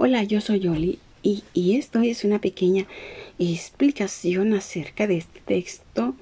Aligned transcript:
Hola, 0.00 0.22
yo 0.22 0.40
soy 0.40 0.60
Yoli 0.60 1.00
y, 1.24 1.42
y, 1.54 1.76
esto 1.76 2.00
es 2.02 2.22
una 2.22 2.38
pequeña 2.38 2.86
explicación 3.40 4.54
acerca 4.54 5.08
de 5.08 5.16
este 5.16 5.40
texto, 5.40 6.14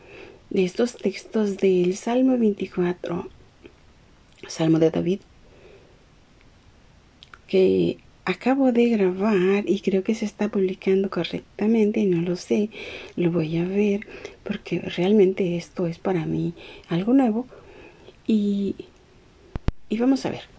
de 0.48 0.64
estos 0.64 0.96
textos 0.96 1.58
del 1.58 1.94
Salmo 1.94 2.38
24, 2.38 3.28
Salmo 4.48 4.78
de 4.78 4.90
David, 4.90 5.20
que 7.46 7.98
acabo 8.24 8.72
de 8.72 8.88
grabar 8.88 9.68
y 9.68 9.80
creo 9.80 10.02
que 10.02 10.14
se 10.14 10.24
está 10.24 10.48
publicando 10.48 11.10
correctamente, 11.10 12.06
no 12.06 12.22
lo 12.22 12.36
sé, 12.36 12.70
lo 13.14 13.30
voy 13.30 13.58
a 13.58 13.66
ver 13.66 14.06
porque 14.42 14.78
realmente 14.78 15.58
esto 15.58 15.86
es 15.86 15.98
para 15.98 16.24
mí 16.24 16.54
algo 16.88 17.12
nuevo 17.12 17.46
y, 18.26 18.74
y 19.90 19.98
vamos 19.98 20.24
a 20.24 20.30
ver. 20.30 20.55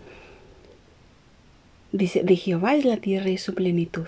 Dice, 1.92 2.24
de 2.24 2.36
Jehová 2.36 2.76
es 2.76 2.86
la 2.86 2.98
tierra 2.98 3.30
y 3.30 3.38
su 3.38 3.54
plenitud, 3.54 4.08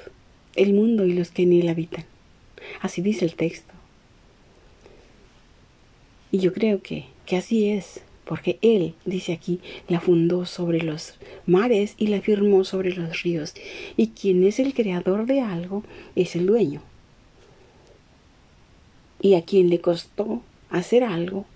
el 0.55 0.73
mundo 0.73 1.05
y 1.05 1.13
los 1.13 1.31
que 1.31 1.43
en 1.43 1.53
él 1.53 1.69
habitan. 1.69 2.05
Así 2.81 3.01
dice 3.01 3.25
el 3.25 3.35
texto. 3.35 3.73
Y 6.31 6.39
yo 6.39 6.53
creo 6.53 6.81
que, 6.81 7.05
que 7.25 7.37
así 7.37 7.69
es, 7.69 8.01
porque 8.29 8.59
Él, 8.61 8.93
dice 9.05 9.33
aquí, 9.33 9.59
la 9.87 9.99
fundó 9.99 10.45
sobre 10.45 10.83
los 10.83 11.15
mares 11.47 11.95
y 11.97 12.07
la 12.07 12.21
firmó 12.21 12.63
sobre 12.63 12.93
los 12.93 13.23
ríos. 13.23 13.55
Y 13.97 14.09
quien 14.09 14.43
es 14.43 14.59
el 14.59 14.75
creador 14.75 15.25
de 15.25 15.41
algo 15.41 15.83
es 16.15 16.35
el 16.35 16.45
dueño. 16.45 16.83
Y 19.19 19.33
a 19.33 19.41
quien 19.41 19.71
le 19.71 19.81
costó 19.81 20.43
hacer 20.69 21.03
algo 21.03 21.47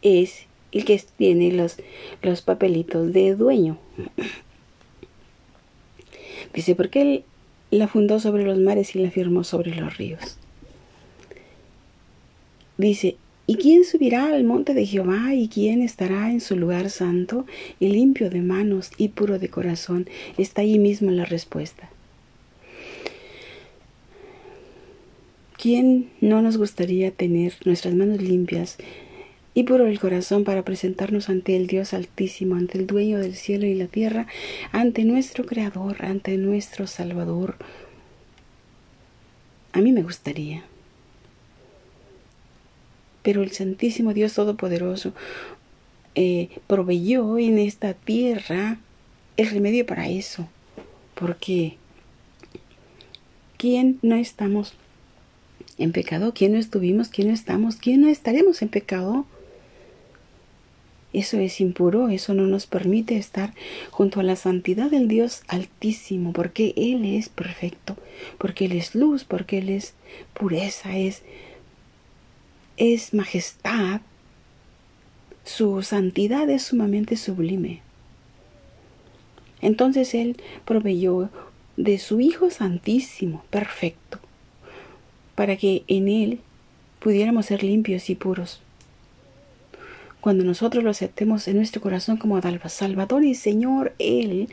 es 0.00 0.46
el 0.72 0.86
que 0.86 0.98
tiene 1.18 1.52
los, 1.52 1.76
los 2.22 2.40
papelitos 2.40 3.12
de 3.12 3.34
dueño. 3.34 3.76
Dice, 6.54 6.74
porque 6.74 7.02
él 7.02 7.24
la 7.70 7.88
fundó 7.88 8.20
sobre 8.20 8.44
los 8.44 8.58
mares 8.58 8.94
y 8.94 8.98
la 8.98 9.10
firmó 9.10 9.44
sobre 9.44 9.74
los 9.74 9.96
ríos. 9.96 10.36
Dice, 12.76 13.16
¿y 13.46 13.56
quién 13.56 13.84
subirá 13.84 14.26
al 14.26 14.44
monte 14.44 14.74
de 14.74 14.86
Jehová 14.86 15.34
y 15.34 15.48
quién 15.48 15.82
estará 15.82 16.30
en 16.30 16.40
su 16.40 16.56
lugar 16.56 16.90
santo 16.90 17.46
y 17.80 17.88
limpio 17.88 18.28
de 18.28 18.42
manos 18.42 18.90
y 18.98 19.08
puro 19.08 19.38
de 19.38 19.48
corazón? 19.48 20.08
Está 20.36 20.62
ahí 20.62 20.78
mismo 20.78 21.10
la 21.10 21.24
respuesta. 21.24 21.90
¿Quién 25.56 26.10
no 26.20 26.42
nos 26.42 26.56
gustaría 26.56 27.12
tener 27.12 27.54
nuestras 27.64 27.94
manos 27.94 28.20
limpias 28.20 28.78
y 29.54 29.64
puro 29.64 29.86
el 29.86 30.00
corazón 30.00 30.44
para 30.44 30.64
presentarnos 30.64 31.28
ante 31.28 31.56
el 31.56 31.66
Dios 31.66 31.92
Altísimo, 31.92 32.56
ante 32.56 32.78
el 32.78 32.86
dueño 32.86 33.18
del 33.18 33.34
cielo 33.34 33.66
y 33.66 33.74
la 33.74 33.86
tierra, 33.86 34.26
ante 34.72 35.04
nuestro 35.04 35.44
Creador, 35.44 36.04
ante 36.04 36.36
nuestro 36.38 36.86
Salvador. 36.86 37.56
A 39.72 39.80
mí 39.80 39.92
me 39.92 40.02
gustaría. 40.02 40.64
Pero 43.22 43.42
el 43.42 43.52
Santísimo 43.52 44.14
Dios 44.14 44.34
Todopoderoso 44.34 45.12
eh, 46.14 46.48
proveyó 46.66 47.38
en 47.38 47.58
esta 47.58 47.94
tierra 47.94 48.78
el 49.36 49.50
remedio 49.50 49.86
para 49.86 50.08
eso. 50.08 50.48
Porque 51.14 51.76
¿quién 53.58 53.98
no 54.02 54.16
estamos 54.16 54.74
en 55.78 55.92
pecado? 55.92 56.32
¿Quién 56.34 56.52
no 56.52 56.58
estuvimos? 56.58 57.08
¿Quién 57.08 57.28
no 57.28 57.34
estamos? 57.34 57.76
¿Quién 57.76 58.00
no 58.00 58.08
estaremos 58.08 58.62
en 58.62 58.68
pecado? 58.68 59.26
Eso 61.12 61.38
es 61.38 61.60
impuro, 61.60 62.08
eso 62.08 62.32
no 62.32 62.46
nos 62.46 62.66
permite 62.66 63.18
estar 63.18 63.52
junto 63.90 64.20
a 64.20 64.22
la 64.22 64.36
santidad 64.36 64.90
del 64.90 65.08
Dios 65.08 65.42
Altísimo, 65.46 66.32
porque 66.32 66.72
Él 66.76 67.04
es 67.04 67.28
perfecto, 67.28 67.96
porque 68.38 68.64
Él 68.64 68.72
es 68.72 68.94
luz, 68.94 69.24
porque 69.24 69.58
Él 69.58 69.68
es 69.68 69.92
pureza, 70.32 70.96
es, 70.96 71.22
es 72.78 73.12
majestad. 73.12 74.00
Su 75.44 75.82
santidad 75.82 76.48
es 76.48 76.62
sumamente 76.62 77.16
sublime. 77.16 77.82
Entonces 79.60 80.14
Él 80.14 80.36
proveyó 80.64 81.28
de 81.76 81.98
su 81.98 82.20
Hijo 82.20 82.50
Santísimo, 82.50 83.44
perfecto, 83.50 84.18
para 85.34 85.56
que 85.56 85.84
en 85.88 86.08
Él 86.08 86.40
pudiéramos 87.00 87.46
ser 87.46 87.62
limpios 87.62 88.08
y 88.08 88.14
puros. 88.14 88.60
Cuando 90.22 90.44
nosotros 90.44 90.84
lo 90.84 90.90
aceptemos 90.90 91.48
en 91.48 91.56
nuestro 91.56 91.82
corazón 91.82 92.16
como 92.16 92.40
Salvador 92.68 93.24
y 93.24 93.34
Señor, 93.34 93.92
Él 93.98 94.48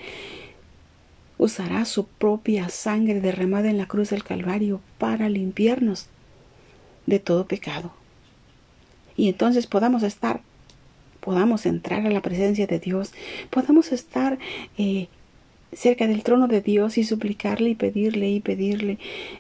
usará 1.38 1.86
su 1.86 2.08
propia 2.08 2.70
sangre 2.70 3.22
derramada 3.22 3.70
en 3.70 3.78
la 3.78 3.86
cruz 3.86 4.10
del 4.10 4.24
Calvario 4.24 4.82
para 4.98 5.30
limpiarnos 5.30 6.08
de 7.06 7.20
todo 7.20 7.46
pecado. 7.46 7.94
Y 9.16 9.30
entonces 9.30 9.68
podamos 9.68 10.02
estar, 10.02 10.42
podamos 11.20 11.68
entrar 11.68 12.04
a 12.04 12.10
la 12.10 12.24
presencia 12.24 12.66
de 12.66 12.80
Dios, 12.80 13.14
podamos 13.52 13.92
estar 13.92 14.40
eh, 14.80 15.08
cerca 15.72 16.08
del 16.08 16.24
trono 16.24 16.48
de 16.48 16.62
Dios 16.62 16.98
y 16.98 17.04
suplicarle 17.04 17.70
y 17.70 17.76
pedirle 17.76 18.32
y 18.32 18.40
pedirle 18.40 18.98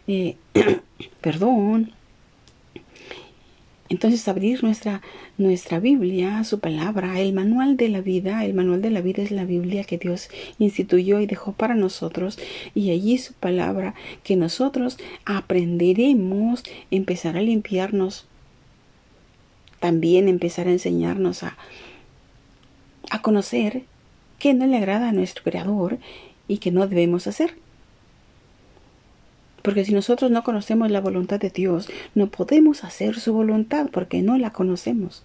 eh, 0.07 0.35
perdón 1.22 1.91
entonces 3.89 4.27
abrir 4.27 4.63
nuestra, 4.63 5.01
nuestra 5.39 5.79
Biblia, 5.79 6.44
su 6.44 6.59
palabra, 6.59 7.19
el 7.19 7.33
manual 7.33 7.75
de 7.75 7.89
la 7.89 8.01
vida, 8.01 8.45
el 8.45 8.53
manual 8.53 8.83
de 8.83 8.91
la 8.91 9.01
vida 9.01 9.23
es 9.23 9.31
la 9.31 9.45
Biblia 9.45 9.83
que 9.83 9.97
Dios 9.97 10.29
instituyó 10.59 11.19
y 11.19 11.25
dejó 11.25 11.53
para 11.53 11.73
nosotros 11.73 12.38
y 12.75 12.91
allí 12.91 13.17
su 13.17 13.33
palabra 13.33 13.95
que 14.23 14.35
nosotros 14.35 15.00
aprenderemos, 15.25 16.63
empezar 16.91 17.35
a 17.35 17.41
limpiarnos, 17.41 18.27
también 19.79 20.27
empezar 20.27 20.67
a 20.67 20.71
enseñarnos 20.71 21.41
a, 21.41 21.57
a 23.09 23.21
conocer 23.23 23.83
qué 24.38 24.53
no 24.53 24.67
le 24.67 24.77
agrada 24.77 25.09
a 25.09 25.13
nuestro 25.13 25.44
Creador 25.44 25.97
y 26.47 26.59
qué 26.59 26.71
no 26.71 26.85
debemos 26.85 27.25
hacer. 27.25 27.56
Porque 29.62 29.86
si 29.86 29.94
nosotros 29.94 30.31
no 30.31 30.44
conocemos 30.44 30.90
la 30.92 31.02
voluntad 31.02 31.40
de 31.40 31.50
Dios, 31.50 31.90
no 32.16 32.28
podemos 32.28 32.84
hacer 32.84 33.20
su 33.20 33.34
voluntad 33.34 33.88
porque 33.92 34.22
no 34.22 34.38
la 34.38 34.52
conocemos. 34.52 35.24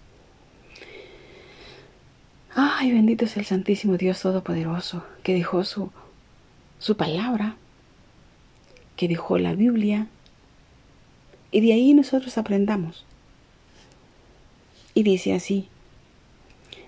Ay, 2.53 2.91
bendito 2.91 3.25
es 3.25 3.37
el 3.37 3.45
Santísimo 3.45 3.97
Dios 3.97 4.21
Todopoderoso, 4.21 5.03
que 5.23 5.33
dejó 5.33 5.63
su, 5.63 5.91
su 6.79 6.95
palabra, 6.95 7.55
que 8.95 9.07
dejó 9.07 9.37
la 9.37 9.53
Biblia, 9.53 10.07
y 11.51 11.61
de 11.61 11.73
ahí 11.73 11.93
nosotros 11.93 12.37
aprendamos. 12.37 13.05
Y 14.93 15.03
dice 15.03 15.33
así, 15.33 15.67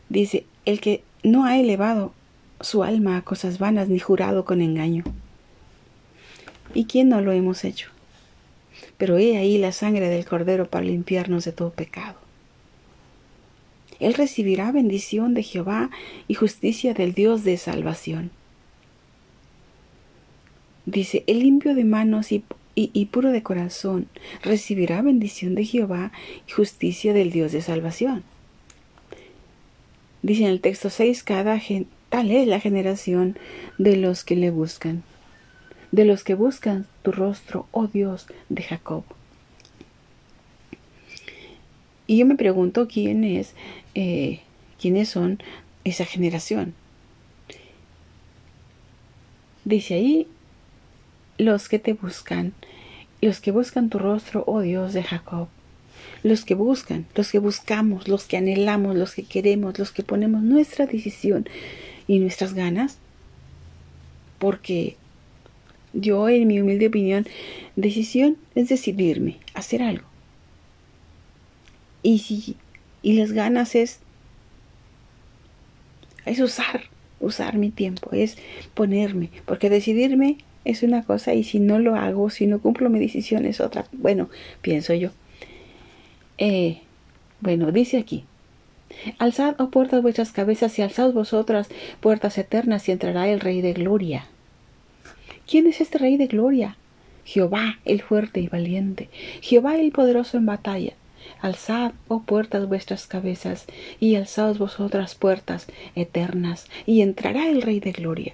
dice, 0.07 0.45
el 0.65 0.79
que 0.79 1.03
no 1.23 1.45
ha 1.45 1.57
elevado 1.57 2.13
su 2.61 2.83
alma 2.83 3.17
a 3.17 3.21
cosas 3.21 3.59
vanas 3.59 3.89
ni 3.89 3.99
jurado 3.99 4.45
con 4.45 4.61
engaño 4.61 5.03
¿Y 6.77 6.85
quién 6.85 7.09
no 7.09 7.21
lo 7.21 7.31
hemos 7.31 7.63
hecho? 7.63 7.89
Pero 8.99 9.17
he 9.17 9.35
ahí 9.35 9.57
la 9.57 9.71
sangre 9.71 10.09
del 10.09 10.25
Cordero 10.25 10.69
para 10.69 10.85
limpiarnos 10.85 11.43
de 11.43 11.51
todo 11.51 11.71
pecado. 11.71 12.19
Él 13.99 14.13
recibirá 14.13 14.71
bendición 14.71 15.33
de 15.33 15.41
Jehová 15.41 15.89
y 16.27 16.35
justicia 16.35 16.93
del 16.93 17.15
Dios 17.15 17.43
de 17.43 17.57
salvación. 17.57 18.29
Dice, 20.85 21.23
el 21.25 21.39
limpio 21.39 21.73
de 21.73 21.83
manos 21.83 22.27
y, 22.31 23.05
puro 23.05 23.31
de 23.31 23.41
corazón 23.41 24.07
recibirá 24.43 25.01
bendición 25.01 25.55
de 25.55 25.65
Jehová 25.65 26.11
y 26.47 26.51
justicia 26.51 27.11
del 27.11 27.31
Dios 27.31 27.53
de 27.53 27.63
salvación. 27.63 28.23
Dice 30.21 30.43
en 30.43 30.49
el 30.49 30.61
texto 30.61 30.91
6, 30.91 31.23
cada 31.23 31.59
tal 32.09 32.29
es 32.29 32.47
la 32.47 32.59
generación 32.59 33.35
de 33.79 33.97
los 33.97 34.23
que 34.23 34.35
le 34.35 34.51
buscan 34.51 35.01
de 35.91 36.05
los 36.05 36.23
que 36.23 36.35
buscan 36.35 36.85
tu 37.03 37.11
rostro, 37.11 37.67
oh 37.71 37.87
Dios 37.87 38.27
de 38.49 38.63
Jacob. 38.63 39.03
Y 42.07 42.17
yo 42.17 42.25
me 42.25 42.35
pregunto 42.35 42.87
quién 42.87 43.23
es, 43.23 43.53
eh, 43.95 44.41
quiénes 44.79 45.09
son 45.09 45.39
esa 45.83 46.05
generación. 46.05 46.73
Dice 49.65 49.95
ahí, 49.95 50.27
los 51.37 51.67
que 51.67 51.79
te 51.79 51.93
buscan, 51.93 52.53
los 53.21 53.41
que 53.41 53.51
buscan 53.51 53.89
tu 53.89 53.99
rostro, 53.99 54.43
oh 54.47 54.61
Dios 54.61 54.93
de 54.93 55.03
Jacob. 55.03 55.49
Los 56.23 56.45
que 56.45 56.55
buscan, 56.55 57.05
los 57.15 57.31
que 57.31 57.39
buscamos, 57.39 58.07
los 58.07 58.25
que 58.25 58.37
anhelamos, 58.37 58.95
los 58.95 59.13
que 59.13 59.23
queremos, 59.23 59.77
los 59.77 59.91
que 59.91 60.03
ponemos 60.03 60.41
nuestra 60.41 60.85
decisión 60.85 61.47
y 62.07 62.19
nuestras 62.19 62.53
ganas, 62.53 62.97
porque 64.39 64.95
yo, 65.99 66.29
en 66.29 66.47
mi 66.47 66.61
humilde 66.61 66.87
opinión, 66.87 67.25
decisión 67.75 68.37
es 68.55 68.69
decidirme, 68.69 69.37
hacer 69.53 69.81
algo. 69.81 70.05
Y 72.03 72.19
si 72.19 72.55
y 73.01 73.13
las 73.13 73.31
ganas 73.31 73.75
es 73.75 73.99
es 76.25 76.39
usar, 76.39 76.83
usar 77.19 77.57
mi 77.57 77.71
tiempo, 77.71 78.09
es 78.11 78.37
ponerme, 78.73 79.29
porque 79.45 79.69
decidirme 79.69 80.37
es 80.65 80.83
una 80.83 81.03
cosa 81.03 81.33
y 81.33 81.43
si 81.43 81.59
no 81.59 81.79
lo 81.79 81.95
hago, 81.95 82.29
si 82.29 82.45
no 82.45 82.59
cumplo 82.59 82.89
mi 82.89 82.99
decisión 82.99 83.45
es 83.45 83.61
otra. 83.61 83.85
Bueno, 83.93 84.29
pienso 84.61 84.93
yo. 84.93 85.11
Eh, 86.37 86.81
bueno, 87.39 87.71
dice 87.71 87.97
aquí. 87.97 88.25
Alzad, 89.17 89.55
oh 89.59 89.69
puertas, 89.69 90.01
vuestras 90.01 90.31
cabezas 90.31 90.77
y 90.77 90.81
alzad 90.81 91.11
vosotras 91.13 91.69
puertas 92.01 92.37
eternas 92.37 92.87
y 92.87 92.91
entrará 92.91 93.27
el 93.29 93.39
Rey 93.39 93.61
de 93.61 93.73
Gloria. 93.73 94.27
¿Quién 95.47 95.65
es 95.65 95.79
este 95.79 95.97
Rey 95.97 96.17
de 96.17 96.27
Gloria? 96.27 96.75
Jehová 97.23 97.79
el 97.85 98.01
fuerte 98.01 98.41
y 98.41 98.47
valiente, 98.47 99.09
Jehová 99.41 99.77
el 99.77 99.93
poderoso 99.93 100.37
en 100.37 100.45
batalla. 100.45 100.93
Alzad, 101.41 101.93
oh 102.09 102.21
puertas, 102.21 102.67
vuestras 102.67 103.07
cabezas, 103.07 103.65
y 103.99 104.15
alzaos 104.15 104.57
vosotras 104.57 105.15
puertas 105.15 105.67
eternas, 105.95 106.67
y 106.85 107.01
entrará 107.01 107.47
el 107.49 107.61
Rey 107.61 107.79
de 107.79 107.93
Gloria. 107.93 108.33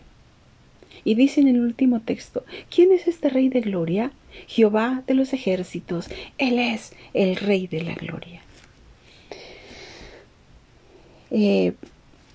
Y 1.03 1.13
dice 1.13 1.41
en 1.41 1.49
el 1.49 1.59
último 1.59 1.99
texto, 1.99 2.45
¿quién 2.73 2.91
es 2.91 3.07
este 3.07 3.29
Rey 3.29 3.49
de 3.49 3.61
Gloria? 3.61 4.11
Jehová 4.47 5.03
de 5.05 5.13
los 5.13 5.33
ejércitos, 5.33 6.09
Él 6.39 6.57
es 6.57 6.93
el 7.13 7.35
Rey 7.35 7.67
de 7.67 7.83
la 7.83 7.93
Gloria. 7.93 8.41
Eh, 11.29 11.73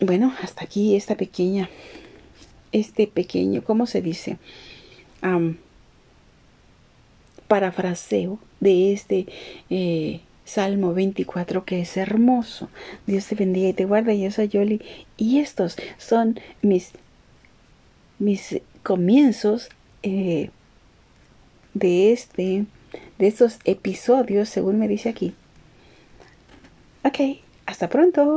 bueno, 0.00 0.34
hasta 0.40 0.64
aquí 0.64 0.94
esta 0.94 1.16
pequeña, 1.16 1.68
este 2.70 3.06
pequeño, 3.08 3.62
¿cómo 3.64 3.86
se 3.86 4.02
dice? 4.02 4.38
Parafraseo 7.48 8.38
de 8.60 8.92
este 8.92 9.26
eh, 9.70 10.20
Salmo 10.44 10.94
24 10.94 11.64
que 11.64 11.80
es 11.80 11.96
hermoso. 11.96 12.68
Dios 13.06 13.26
te 13.26 13.34
bendiga 13.34 13.68
y 13.68 13.72
te 13.72 13.84
guarda. 13.84 14.14
Yo 14.14 14.30
soy 14.30 14.48
Yoli 14.48 14.80
y 15.16 15.40
estos 15.40 15.76
son 15.96 16.40
mis, 16.62 16.92
mis 18.18 18.60
comienzos 18.82 19.68
eh, 20.02 20.50
de 21.74 22.12
este 22.12 22.66
de 23.18 23.26
estos 23.26 23.58
episodios 23.64 24.48
según 24.48 24.78
me 24.78 24.88
dice 24.88 25.08
aquí. 25.08 25.34
Ok, 27.04 27.38
hasta 27.66 27.88
pronto. 27.88 28.36